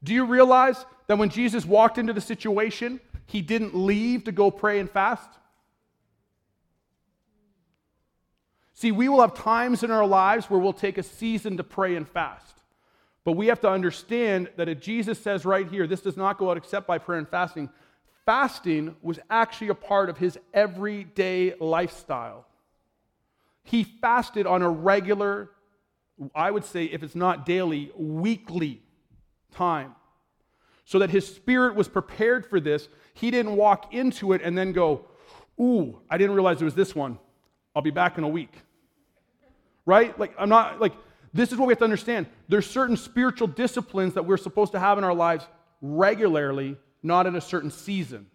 [0.04, 4.50] Do you realize that when Jesus walked into the situation, he didn't leave to go
[4.50, 5.28] pray and fast?
[8.74, 11.94] See, we will have times in our lives where we'll take a season to pray
[11.94, 12.62] and fast.
[13.24, 16.50] But we have to understand that if Jesus says right here, this does not go
[16.50, 17.70] out except by prayer and fasting,
[18.26, 22.46] fasting was actually a part of his everyday lifestyle.
[23.62, 25.50] He fasted on a regular,
[26.34, 28.82] I would say, if it's not daily, weekly
[29.52, 29.94] time.
[30.84, 32.88] So that his spirit was prepared for this.
[33.14, 35.06] He didn't walk into it and then go,
[35.60, 37.18] Ooh, I didn't realize it was this one.
[37.74, 38.52] I'll be back in a week
[39.86, 40.18] right?
[40.18, 40.92] Like, I'm not, like,
[41.32, 42.26] this is what we have to understand.
[42.48, 45.46] There's certain spiritual disciplines that we're supposed to have in our lives
[45.80, 48.26] regularly, not in a certain season.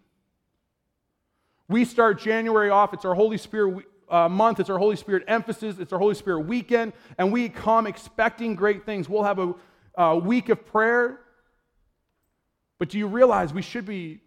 [1.68, 5.78] We start January off, it's our Holy Spirit uh, month, it's our Holy Spirit emphasis,
[5.78, 9.08] it's our Holy Spirit weekend, and we come expecting great things.
[9.08, 9.54] We'll have a,
[9.94, 11.20] a week of prayer,
[12.78, 14.20] but do you realize we should be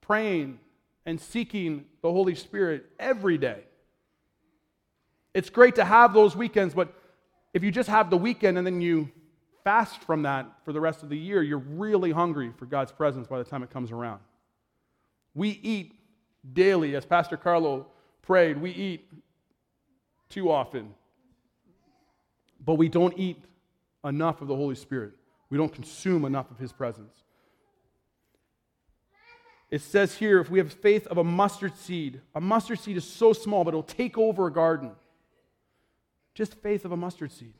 [0.00, 0.58] praying
[1.06, 3.60] and seeking the Holy Spirit every day?
[5.34, 6.92] It's great to have those weekends, but
[7.52, 9.10] if you just have the weekend and then you
[9.64, 13.26] fast from that for the rest of the year, you're really hungry for God's presence
[13.26, 14.20] by the time it comes around.
[15.34, 15.94] We eat
[16.52, 17.86] daily, as Pastor Carlo
[18.22, 19.08] prayed, we eat
[20.28, 20.94] too often.
[22.64, 23.42] But we don't eat
[24.04, 25.12] enough of the Holy Spirit.
[25.50, 27.14] We don't consume enough of His presence.
[29.70, 33.04] It says here if we have faith of a mustard seed, a mustard seed is
[33.04, 34.92] so small, but it'll take over a garden.
[36.34, 37.54] Just faith of a mustard seed.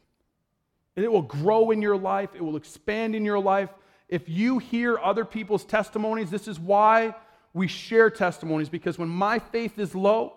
[0.97, 3.71] And it will grow in your life, it will expand in your life.
[4.09, 7.15] If you hear other people's testimonies, this is why
[7.55, 10.35] we share testimonies because when my faith is low,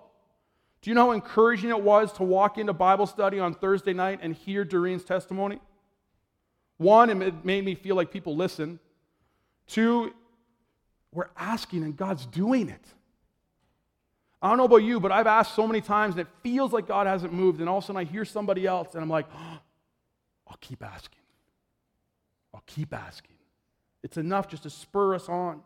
[0.82, 4.20] do you know how encouraging it was to walk into Bible study on Thursday night
[4.22, 5.60] and hear Doreen's testimony?
[6.84, 8.80] One, and it made me feel like people listen.
[9.68, 10.14] Two,
[11.14, 12.86] we're asking and God's doing it.
[14.42, 16.86] I don't know about you, but I've asked so many times and it feels like
[16.86, 19.26] God hasn't moved, and all of a sudden I hear somebody else and I'm like,
[19.34, 19.60] oh,
[20.48, 21.22] I'll keep asking.
[22.54, 23.38] I'll keep asking.
[24.04, 25.62] It's enough just to spur us on.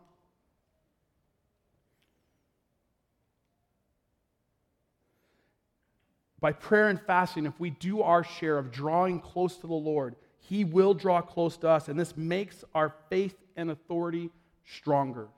[6.40, 10.14] By prayer and fasting, if we do our share of drawing close to the Lord,
[10.48, 14.30] He will draw close to us, and this makes our faith and authority
[14.64, 15.28] stronger.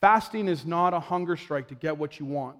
[0.00, 2.56] Fasting is not a hunger strike to get what you want.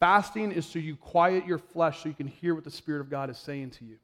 [0.00, 3.10] Fasting is so you quiet your flesh so you can hear what the Spirit of
[3.10, 3.98] God is saying to you.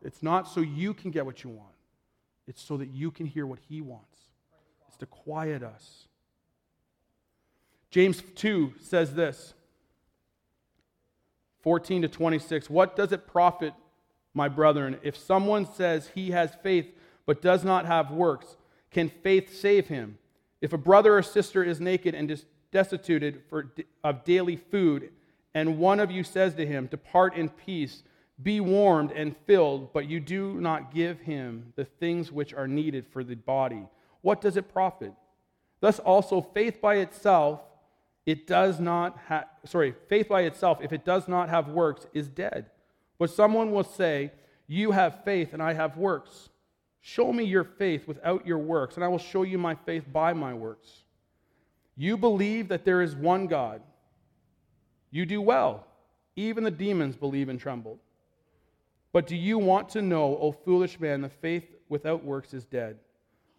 [0.00, 1.74] It's not so you can get what you want,
[2.46, 4.18] it's so that you can hear what He wants.
[4.86, 6.06] It's to quiet us.
[7.90, 9.54] James 2 says this
[11.62, 12.70] 14 to 26.
[12.70, 13.74] What does it profit,
[14.34, 16.86] my brethren, if someone says he has faith
[17.26, 18.56] but does not have works?
[18.90, 20.18] Can faith save him?
[20.60, 23.42] If a brother or sister is naked and destituted
[24.04, 25.10] of daily food,
[25.54, 28.02] and one of you says to him, Depart in peace,
[28.42, 33.06] be warmed and filled, but you do not give him the things which are needed
[33.12, 33.84] for the body,
[34.22, 35.12] what does it profit?
[35.80, 37.60] Thus also, faith by itself,
[38.24, 42.28] it does not have, sorry, faith by itself, if it does not have works, is
[42.28, 42.66] dead.
[43.22, 44.32] But someone will say,
[44.66, 46.48] You have faith and I have works.
[47.02, 50.32] Show me your faith without your works, and I will show you my faith by
[50.32, 51.04] my works.
[51.94, 53.80] You believe that there is one God.
[55.12, 55.86] You do well.
[56.34, 58.00] Even the demons believe and tremble.
[59.12, 62.98] But do you want to know, O foolish man, the faith without works is dead?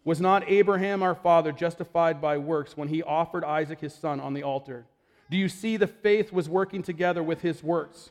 [0.04, 4.34] Was not Abraham our father justified by works when he offered Isaac his son on
[4.34, 4.84] the altar?
[5.30, 8.10] Do you see the faith was working together with his works?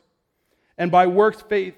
[0.78, 1.76] And by works, faith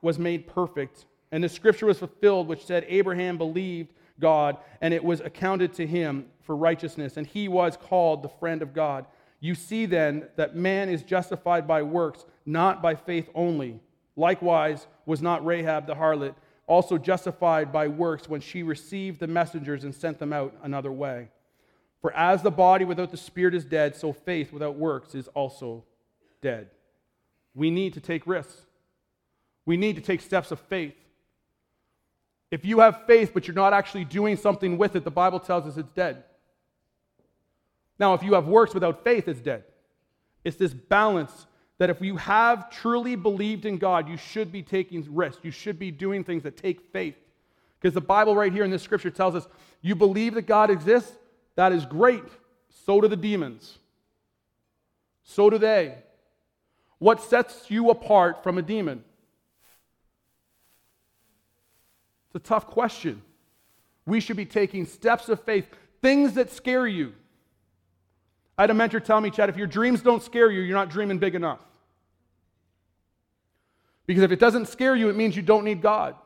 [0.00, 1.06] was made perfect.
[1.32, 5.86] And the scripture was fulfilled, which said, Abraham believed God, and it was accounted to
[5.86, 9.06] him for righteousness, and he was called the friend of God.
[9.40, 13.80] You see then that man is justified by works, not by faith only.
[14.16, 16.34] Likewise, was not Rahab the harlot
[16.66, 21.28] also justified by works when she received the messengers and sent them out another way?
[22.00, 25.84] For as the body without the spirit is dead, so faith without works is also
[26.40, 26.68] dead.
[27.58, 28.54] We need to take risks.
[29.66, 30.94] We need to take steps of faith.
[32.52, 35.66] If you have faith, but you're not actually doing something with it, the Bible tells
[35.66, 36.22] us it's dead.
[37.98, 39.64] Now, if you have works without faith, it's dead.
[40.44, 45.04] It's this balance that if you have truly believed in God, you should be taking
[45.12, 45.40] risks.
[45.42, 47.16] You should be doing things that take faith.
[47.80, 49.48] Because the Bible, right here in this scripture, tells us
[49.82, 51.12] you believe that God exists,
[51.56, 52.22] that is great.
[52.86, 53.78] So do the demons.
[55.24, 55.96] So do they.
[56.98, 59.04] What sets you apart from a demon?
[62.28, 63.22] It's a tough question.
[64.04, 65.68] We should be taking steps of faith,
[66.02, 67.12] things that scare you.
[68.56, 70.90] I had a mentor tell me, Chad, if your dreams don't scare you, you're not
[70.90, 71.60] dreaming big enough.
[74.06, 76.16] Because if it doesn't scare you, it means you don't need God.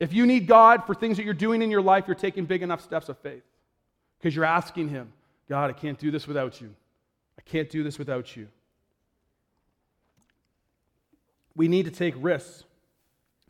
[0.00, 2.62] If you need God for things that you're doing in your life, you're taking big
[2.62, 3.42] enough steps of faith.
[4.18, 5.12] Because you're asking Him,
[5.48, 6.74] God, I can't do this without you.
[7.46, 8.48] I can't do this without you.
[11.56, 12.64] We need to take risks.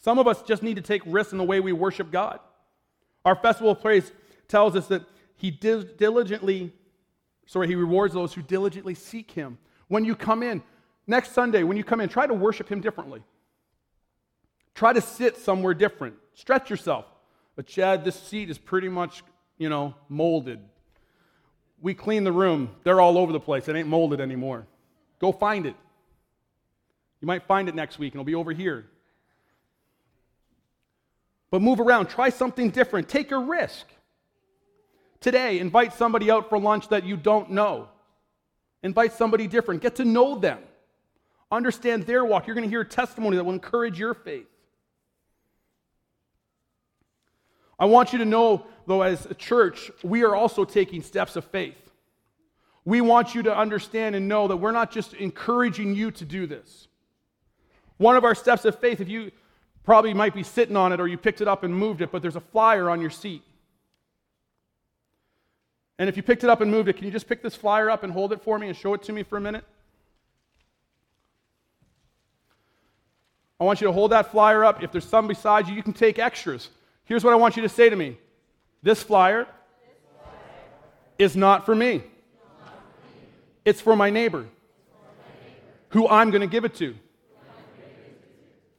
[0.00, 2.40] Some of us just need to take risks in the way we worship God.
[3.24, 4.12] Our festival of praise
[4.48, 5.02] tells us that
[5.36, 6.72] He diligently,
[7.46, 9.56] sorry, He rewards those who diligently seek Him.
[9.88, 10.62] When you come in,
[11.06, 13.22] next Sunday, when you come in, try to worship Him differently.
[14.74, 16.16] Try to sit somewhere different.
[16.34, 17.06] Stretch yourself.
[17.56, 19.22] But Chad, this seat is pretty much,
[19.56, 20.58] you know, molded.
[21.84, 22.70] We clean the room.
[22.82, 23.68] They're all over the place.
[23.68, 24.66] It ain't molded anymore.
[25.20, 25.76] Go find it.
[27.20, 28.86] You might find it next week and it'll be over here.
[31.50, 33.84] But move around, try something different, take a risk.
[35.20, 37.90] Today, invite somebody out for lunch that you don't know.
[38.82, 40.60] Invite somebody different, get to know them.
[41.52, 42.46] Understand their walk.
[42.46, 44.46] You're going to hear a testimony that will encourage your faith.
[47.78, 51.44] I want you to know, though, as a church, we are also taking steps of
[51.46, 51.76] faith.
[52.84, 56.46] We want you to understand and know that we're not just encouraging you to do
[56.46, 56.88] this.
[57.96, 59.30] One of our steps of faith, if you
[59.84, 62.22] Probably might be sitting on it or you picked it up and moved it, but
[62.22, 63.42] there's a flyer on your seat.
[65.98, 67.90] And if you picked it up and moved it, can you just pick this flyer
[67.90, 69.64] up and hold it for me and show it to me for a minute?
[73.60, 74.82] I want you to hold that flyer up.
[74.82, 76.70] If there's some beside you, you can take extras.
[77.04, 78.18] Here's what I want you to say to me
[78.82, 79.46] This flyer
[81.18, 82.02] is not for me.
[83.64, 84.46] It's for my neighbor
[85.90, 86.94] who I'm going to give it to.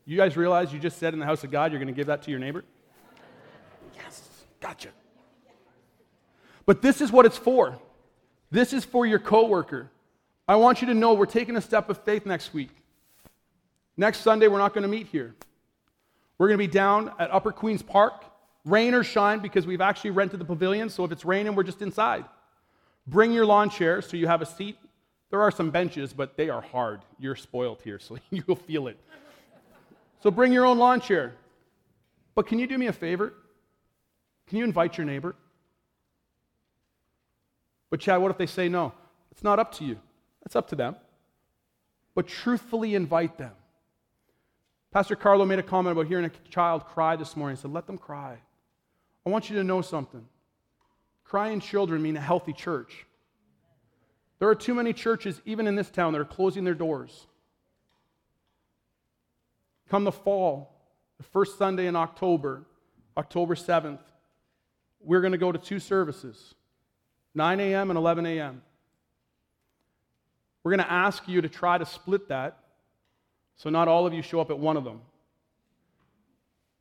[0.06, 2.08] You guys realize you just said in the house of God you're going to give
[2.08, 2.64] that to your neighbor?
[3.96, 4.28] Yes,
[4.60, 4.90] gotcha.
[6.66, 7.80] But this is what it's for.
[8.52, 9.90] This is for your coworker.
[10.48, 12.70] I want you to know we're taking a step of faith next week.
[13.98, 15.34] Next Sunday, we're not going to meet here.
[16.38, 18.26] We're going to be down at Upper Queens Park,
[18.66, 20.90] rain or shine, because we've actually rented the pavilion.
[20.90, 22.26] So if it's raining, we're just inside.
[23.08, 24.78] Bring your lawn chair so you have a seat.
[25.30, 27.02] There are some benches, but they are hard.
[27.20, 29.00] You're spoiled here, so you'll feel it.
[30.22, 31.34] So bring your own lawn chair.
[32.34, 33.34] But can you do me a favor?
[34.48, 35.36] Can you invite your neighbor?
[37.90, 38.94] But, Chad, what if they say no?
[39.32, 40.00] It's not up to you,
[40.46, 40.96] it's up to them.
[42.14, 43.52] But truthfully invite them.
[44.96, 47.58] Pastor Carlo made a comment about hearing a child cry this morning.
[47.58, 48.38] He said, Let them cry.
[49.26, 50.26] I want you to know something.
[51.26, 53.06] Crying children mean a healthy church.
[54.40, 57.28] There are too many churches, even in this town, that are closing their doors.
[59.90, 60.72] Come the fall,
[61.18, 62.64] the first Sunday in October,
[63.18, 64.00] October 7th,
[65.02, 66.56] we're going to go to two services
[67.34, 67.92] 9 a.m.
[67.92, 68.62] and 11 a.m.
[70.64, 72.60] We're going to ask you to try to split that
[73.56, 75.02] so not all of you show up at one of them.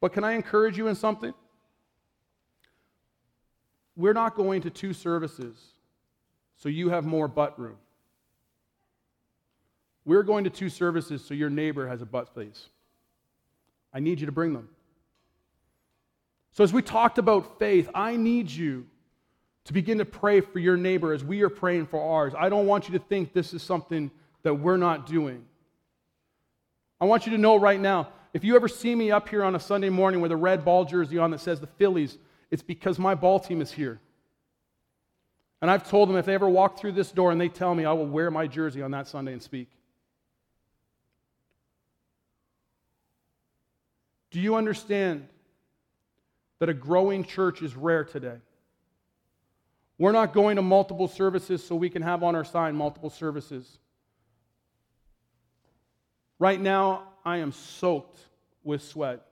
[0.01, 1.33] But can I encourage you in something?
[3.97, 5.57] We're not going to two services
[6.57, 7.77] so you have more butt room.
[10.05, 12.69] We're going to two services so your neighbor has a butt space.
[13.93, 14.69] I need you to bring them.
[16.53, 18.87] So, as we talked about faith, I need you
[19.65, 22.35] to begin to pray for your neighbor as we are praying for ours.
[22.39, 24.11] I don't want you to think this is something
[24.43, 25.45] that we're not doing.
[27.01, 29.55] I want you to know right now if you ever see me up here on
[29.55, 32.19] a Sunday morning with a red ball jersey on that says the Phillies,
[32.51, 34.01] it's because my ball team is here.
[35.63, 37.85] And I've told them if they ever walk through this door and they tell me,
[37.85, 39.71] I will wear my jersey on that Sunday and speak.
[44.33, 45.29] Do you understand
[46.59, 48.39] that a growing church is rare today?
[49.97, 53.79] We're not going to multiple services so we can have on our sign multiple services.
[56.45, 58.21] Right now, I am soaked
[58.65, 59.25] with sweat.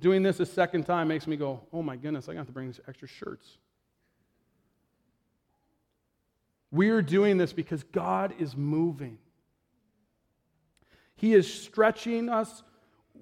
[0.00, 2.66] Doing this a second time makes me go, oh my goodness, I got to bring
[2.66, 3.46] these extra shirts.
[6.72, 9.18] We're doing this because God is moving.
[11.14, 12.64] He is stretching us.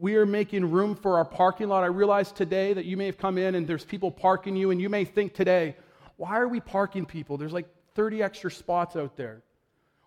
[0.00, 1.84] We are making room for our parking lot.
[1.84, 4.80] I realize today that you may have come in and there's people parking you, and
[4.80, 5.76] you may think today,
[6.16, 7.36] why are we parking people?
[7.36, 9.42] There's like 30 extra spots out there.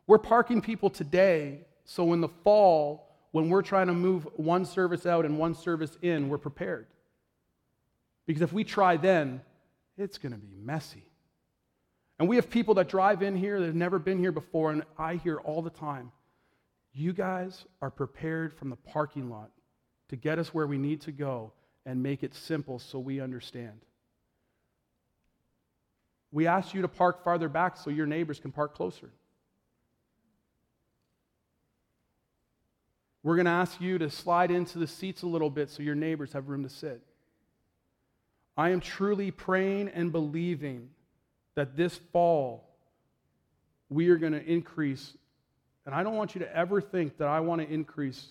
[0.08, 5.08] We're parking people today so in the fall, when we're trying to move one service
[5.08, 6.86] out and one service in, we're prepared.
[8.28, 9.42] Because if we try then,
[9.98, 11.02] it's going to be messy.
[12.20, 14.84] And we have people that drive in here that have never been here before, and
[15.00, 16.12] I hear all the time,
[16.94, 19.50] you guys are prepared from the parking lot
[20.10, 21.54] to get us where we need to go
[21.88, 23.82] and make it simple so we understand.
[26.32, 29.10] We ask you to park farther back so your neighbors can park closer.
[33.24, 35.96] We're going to ask you to slide into the seats a little bit so your
[35.96, 37.02] neighbors have room to sit.
[38.56, 40.90] I am truly praying and believing
[41.56, 42.70] that this fall
[43.90, 45.14] we are going to increase.
[45.86, 48.28] And I don't want you to ever think that I want to increase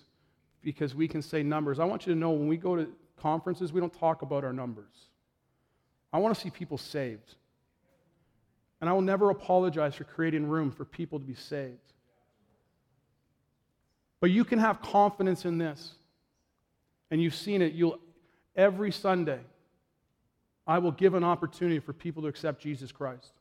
[0.61, 1.79] because we can say numbers.
[1.79, 2.87] I want you to know when we go to
[3.17, 4.93] conferences, we don't talk about our numbers.
[6.11, 7.35] I want to see people saved.
[8.81, 11.77] And I will never apologize for creating room for people to be saved.
[14.21, 15.93] But you can have confidence in this.
[17.11, 17.73] And you've seen it.
[17.73, 17.99] You'll
[18.55, 19.39] every Sunday
[20.67, 23.31] I will give an opportunity for people to accept Jesus Christ.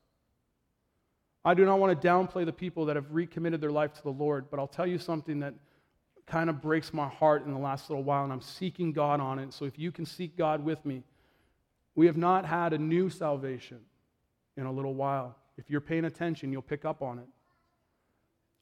[1.45, 4.11] I do not want to downplay the people that have recommitted their life to the
[4.11, 5.55] Lord, but I'll tell you something that
[6.27, 9.39] kind of breaks my heart in the last little while, and I'm seeking God on
[9.39, 9.53] it.
[9.53, 11.03] So if you can seek God with me,
[11.95, 13.79] we have not had a new salvation
[14.57, 15.37] in a little while.
[15.57, 17.27] If you're paying attention, you'll pick up on it.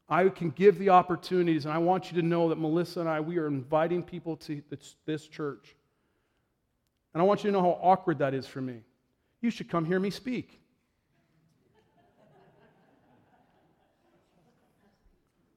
[0.08, 3.20] I can give the opportunities, and I want you to know that Melissa and I,
[3.20, 4.62] we are inviting people to
[5.04, 5.74] this church.
[7.12, 8.82] And I want you to know how awkward that is for me.
[9.40, 10.60] You should come hear me speak.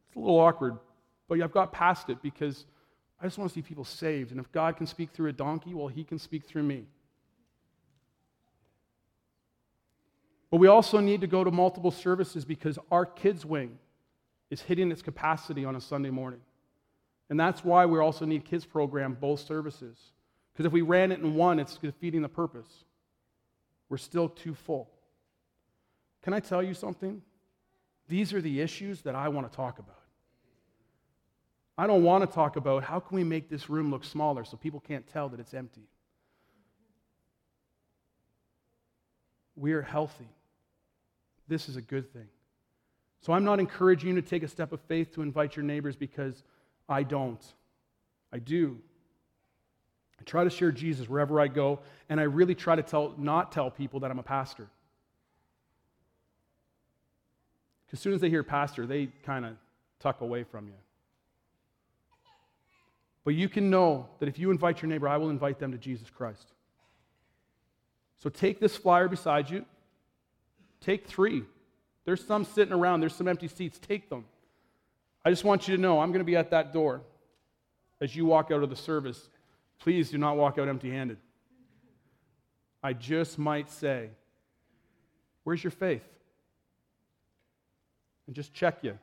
[0.08, 0.78] It's a little awkward,
[1.28, 2.66] but I've got past it because
[3.22, 4.32] I just want to see people saved.
[4.32, 6.86] And if God can speak through a donkey, well, He can speak through me.
[10.50, 13.78] But we also need to go to multiple services because our kids' wing
[14.50, 16.42] is hitting its capacity on a Sunday morning.
[17.30, 19.98] And that's why we also need kids program both services.
[20.52, 22.86] Because if we ran it in one, it's defeating the purpose.
[23.90, 24.90] we're still too full.
[26.22, 27.22] Can I tell you something?
[28.08, 29.96] These are the issues that I want to talk about.
[31.78, 34.58] I don't want to talk about how can we make this room look smaller so
[34.58, 35.88] people can't tell that it's empty.
[39.56, 40.28] We are healthy.
[41.48, 42.28] This is a good thing.
[43.22, 45.96] So I'm not encouraging you to take a step of faith to invite your neighbors
[45.96, 46.44] because
[46.88, 47.44] I don't.
[48.32, 48.78] I do.
[50.20, 53.52] I try to share Jesus wherever I go, and I really try to tell, not
[53.52, 54.68] tell people that I'm a pastor.
[57.86, 59.54] Because as soon as they hear pastor, they kind of
[60.00, 60.74] tuck away from you.
[63.24, 65.78] But you can know that if you invite your neighbor, I will invite them to
[65.78, 66.48] Jesus Christ.
[68.18, 69.66] So take this flyer beside you.
[70.82, 71.44] Take three.
[72.06, 73.80] There's some sitting around, there's some empty seats.
[73.80, 74.26] Take them.
[75.24, 77.02] I just want you to know I'm going to be at that door
[78.02, 79.30] as you walk out of the service.
[79.80, 81.18] Please do not walk out empty handed.
[82.82, 84.10] I just might say,
[85.44, 86.04] Where's your faith?
[88.28, 88.98] And just check you.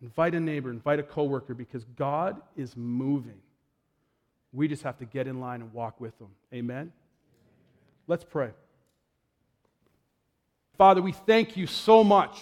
[0.00, 3.40] Invite a neighbor, invite a coworker because God is moving.
[4.52, 6.28] We just have to get in line and walk with them.
[6.52, 6.92] Amen.
[8.06, 8.50] Let's pray.
[10.76, 12.40] Father, we thank you so much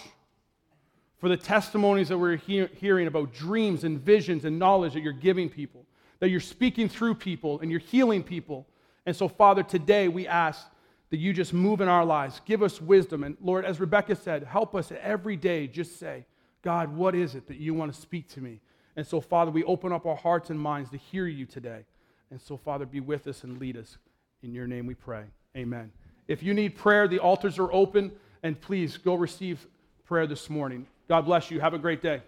[1.19, 5.13] for the testimonies that we're he- hearing about dreams and visions and knowledge that you're
[5.13, 5.85] giving people,
[6.19, 8.67] that you're speaking through people and you're healing people.
[9.05, 10.67] And so, Father, today we ask
[11.11, 12.41] that you just move in our lives.
[12.47, 13.25] Give us wisdom.
[13.25, 16.25] And Lord, as Rebecca said, help us every day just say,
[16.63, 18.61] God, what is it that you want to speak to me?
[18.97, 21.85] And so, Father, we open up our hearts and minds to hear you today.
[22.31, 23.99] And so, Father, be with us and lead us.
[24.43, 25.25] In your name we pray.
[25.57, 25.91] Amen.
[26.31, 28.13] If you need prayer, the altars are open,
[28.45, 29.67] and please go receive
[30.07, 30.87] prayer this morning.
[31.09, 31.59] God bless you.
[31.59, 32.23] Have a great day.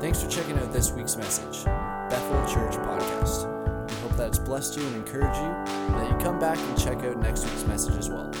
[0.00, 3.88] Thanks for checking out this week's message, Bethel Church Podcast.
[3.88, 6.76] We hope that it's blessed you and encouraged you, and that you come back and
[6.76, 8.32] check out next week's message as well.